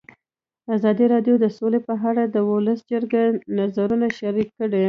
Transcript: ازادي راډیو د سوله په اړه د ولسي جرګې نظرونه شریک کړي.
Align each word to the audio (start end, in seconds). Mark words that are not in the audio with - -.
ازادي 0.75 1.05
راډیو 1.13 1.35
د 1.39 1.45
سوله 1.57 1.79
په 1.87 1.93
اړه 2.09 2.23
د 2.27 2.37
ولسي 2.51 2.83
جرګې 2.91 3.23
نظرونه 3.59 4.07
شریک 4.19 4.49
کړي. 4.59 4.79